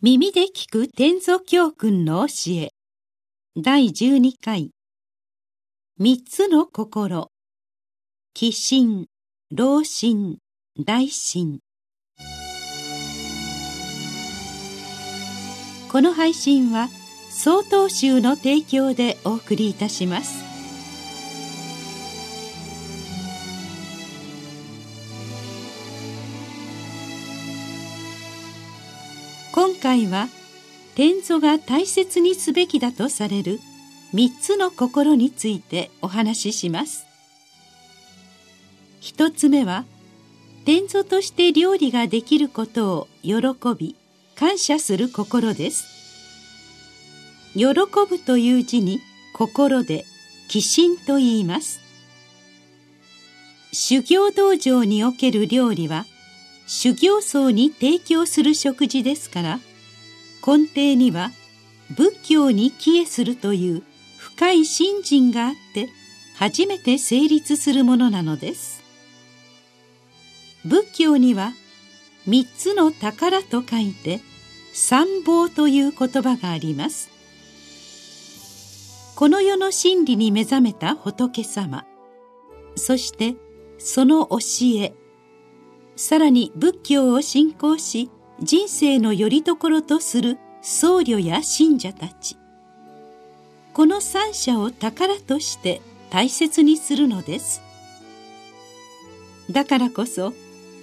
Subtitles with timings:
[0.00, 2.68] 耳で聞く天祖教訓の教え。
[3.60, 4.70] 第12回。
[5.98, 7.32] 三つの心。
[8.32, 9.06] 寄心、
[9.50, 10.38] 老心、
[10.78, 11.58] 大心
[15.90, 16.88] この配信は
[17.28, 20.57] 曹洞宗の提供でお送りいたします。
[29.58, 30.28] 今回は
[30.94, 33.58] 天祖が大切にすべきだとされる
[34.12, 37.04] 三つの心についてお話しします。
[39.00, 39.84] 一つ目は
[40.64, 43.40] 天祖として料理ができることを喜
[43.76, 43.96] び
[44.36, 45.88] 感謝する心です。
[47.56, 47.64] 喜
[48.08, 49.00] ぶという字に
[49.32, 50.04] 心で
[50.48, 51.80] 寄心と言います。
[53.72, 56.06] 修行道場における料理は
[56.68, 59.60] 修行僧に提供する食事ですから
[60.46, 61.30] 根底には
[61.96, 63.82] 仏教に帰依するという
[64.18, 65.88] 深い信心があって
[66.36, 68.84] 初めて成立するものなのです。
[70.64, 71.52] 仏教には
[72.26, 74.20] 三つの宝と書いて
[74.74, 77.08] 三宝という言葉があります。
[79.16, 81.84] この世の真理に目覚めた仏様
[82.76, 83.34] そして
[83.78, 84.38] その教
[84.76, 84.92] え
[85.98, 88.08] さらに仏教を信仰し
[88.40, 92.36] 人生の拠り所とする僧侶や信者たち。
[93.72, 97.60] この三者を宝として大切にするのです。
[99.50, 100.34] だからこそ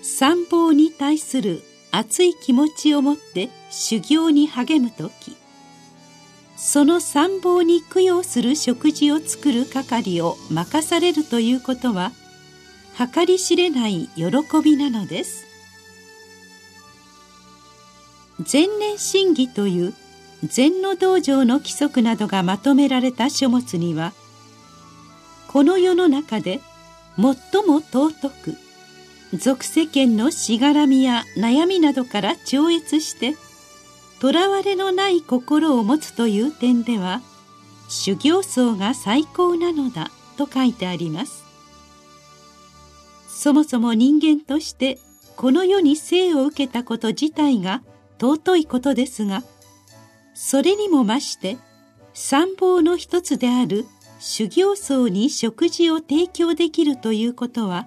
[0.00, 5.36] 参謀に対する熱い気持ちを持って修行に励む時
[6.56, 12.12] その参謀に供養する食事を作る係を任されるということは
[13.08, 14.26] 計り知れない喜
[14.62, 15.46] びなのです。
[18.50, 19.94] 前年審議という
[20.44, 24.12] 禅の道場の規則などがまとめられた書物には
[25.48, 26.60] この世の中で
[27.16, 28.56] 最も尊く
[29.34, 33.36] 俗世間のしがらみや悩みなどから超越して
[34.20, 37.20] とらわれのない心を持つという点では
[37.88, 41.39] 修行僧が最高なのだと書いてあります。
[43.40, 44.98] そもそも人間として
[45.34, 47.82] この世に生を受けたこと自体が
[48.20, 49.42] 尊いことですが
[50.34, 51.56] それにも増して
[52.12, 53.86] 参謀の一つである
[54.18, 57.86] 修行僧に食事を提供できるということは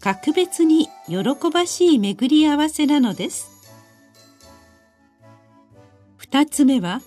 [0.00, 1.18] 格別に喜
[1.52, 3.52] ばしい巡り合わせなのです。
[6.16, 7.00] 二つ目は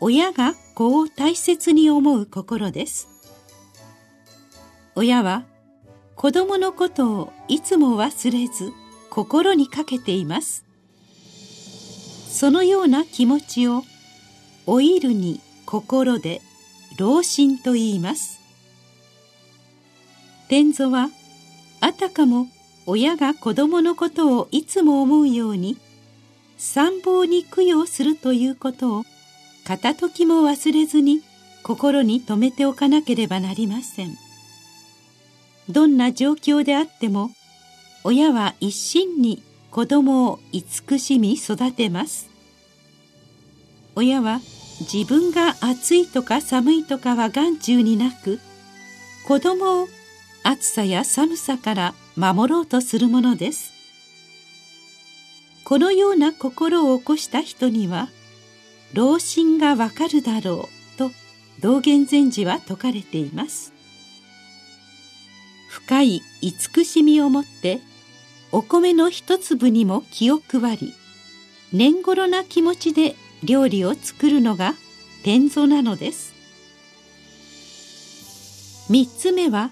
[0.00, 3.08] 親が子を大切に思う心です。
[4.96, 5.44] 親は
[6.18, 8.72] 子供のことをいつも忘れず
[9.08, 10.64] 心にかけています。
[12.28, 13.84] そのような気持ちを
[14.66, 16.42] 老いるに心で
[16.98, 18.40] 老心と言います。
[20.48, 21.08] 天祖は
[21.80, 22.48] あたかも
[22.84, 25.76] 親が子供のことをいつも思うように
[26.56, 29.04] 参謀に供養するということを
[29.64, 31.22] 片時も忘れずに
[31.62, 34.27] 心に留めておかなければなりません。
[35.68, 37.30] どんな状況であっても
[38.04, 42.30] 親は一心に子供を慈しみ育てます。
[43.94, 44.40] 親は
[44.80, 48.38] 自分が暑いとか寒いとかは眼中になく
[49.26, 49.88] 子供を
[50.44, 53.72] 暑さや寒さから守ろうとするものです。
[55.64, 58.08] このような心を起こした人には
[58.94, 61.10] 老心がわかるだろうと
[61.60, 63.77] 道元禅師は説かれています。
[65.78, 67.80] 深い慈しみをもって
[68.50, 70.94] お米の一粒にも気を配り
[71.72, 74.74] 年頃な気持ちで料理を作るのが
[75.22, 76.34] 天祖なのです。
[78.90, 79.70] 三つ目は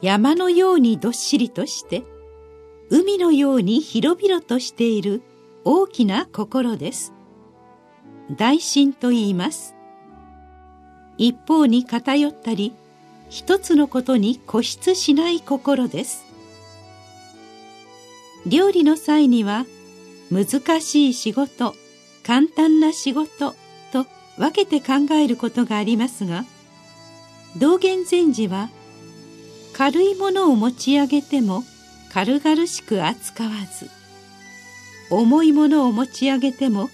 [0.00, 2.04] 山のようにどっしりとして
[2.88, 5.22] 海のように広々としている
[5.64, 7.12] 大きな心です。
[8.30, 9.74] 大心と言います。
[11.18, 12.74] 一方に偏ったり
[13.28, 16.26] 一つのことに固執しない心です。
[18.46, 19.66] 料理の際には
[20.30, 21.74] 難しい仕事
[22.24, 23.54] 簡単な仕事
[23.92, 24.06] と
[24.38, 26.44] 分けて考えることがありますが
[27.56, 28.70] 道元禅師は
[29.72, 31.64] 軽いものを持ち上げても
[32.12, 33.90] 軽々しく扱わず
[35.10, 36.88] 重いものを持ち上げても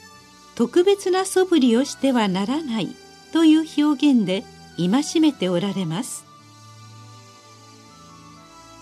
[0.54, 2.88] 特別な素振りをしてはならない
[3.32, 4.42] という表現で
[4.76, 6.24] 戒めておられます。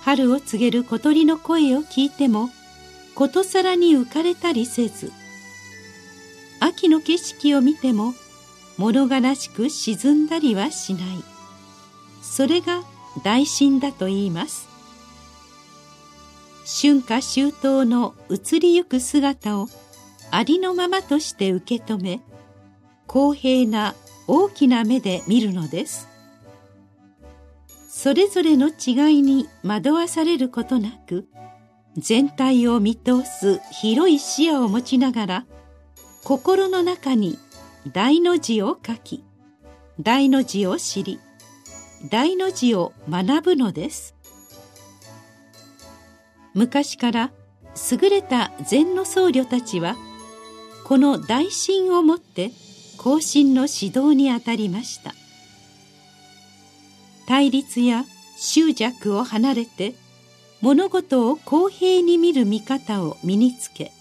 [0.03, 2.51] 春を告げる小鳥の声を聞いても
[3.15, 5.13] ことさらに浮かれたりせず
[6.59, 8.15] 秋の景色を見ても
[8.79, 11.03] 物悲しく沈んだりはしない。
[12.23, 12.83] それが
[13.25, 14.69] 大心だと言います。
[16.65, 19.69] 春夏秋冬の移りゆく姿を
[20.31, 22.21] ありのままとして受け止め
[23.07, 23.95] 公平な
[24.33, 26.07] 大きな目で見るのです。
[27.89, 31.27] それぞれの違いに惑わされることなく
[31.97, 35.47] 全体を見通す広い視野を持ちながら
[36.23, 37.41] 心の中に
[37.93, 39.25] 大の字を書き
[40.01, 41.19] 大の字を知り
[42.09, 44.15] 大の字を学ぶのです。
[46.55, 47.33] 昔から
[47.91, 49.97] 優れた禅の僧侶たちは
[50.85, 52.53] この大心をもって
[53.03, 55.15] 後進の指導にあたりました。
[57.27, 58.05] 対立や
[58.37, 59.95] 執着を離れて
[60.61, 63.93] 物事を公平に見る見方を身につけ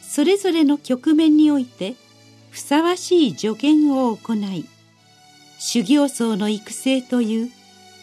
[0.00, 1.96] それぞれの局面において
[2.50, 4.64] ふさわしい助言を行い
[5.58, 7.50] 修行僧の育成という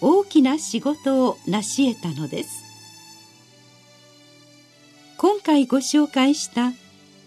[0.01, 2.63] 大きな仕事を成し得たのです。
[5.17, 6.73] 今回ご紹介した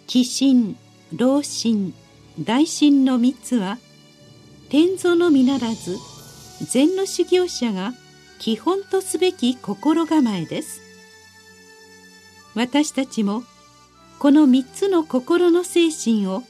[0.07, 0.77] 寄進
[1.17, 1.95] 老心
[2.41, 3.79] 大心の3つは
[4.69, 5.97] 天蔵のみならず
[6.71, 7.93] 禅の修行者が
[8.39, 10.81] 基本とすべき心構えです。
[12.55, 13.43] 私たちも
[14.19, 16.43] この3つの心の精神を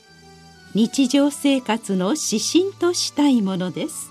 [0.75, 4.11] 日常生活の指針としたいものです。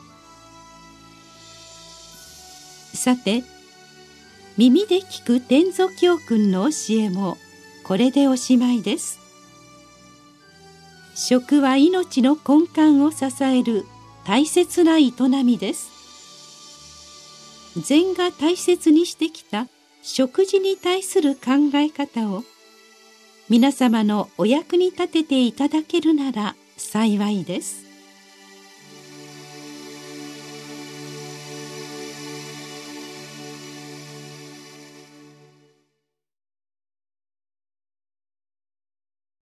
[2.95, 3.43] さて
[4.57, 7.37] 耳で聞く天蔵教訓の教えも
[7.83, 9.26] これでおしまいです。
[11.19, 13.87] 食は命の根幹を支える
[14.23, 15.11] 大切な営
[15.43, 15.89] みです。
[17.75, 19.67] 禅が大切にしてきた
[20.03, 22.43] 食事に対する考え方を
[23.49, 27.86] 皆様のお役に立てていただけるなら幸いです。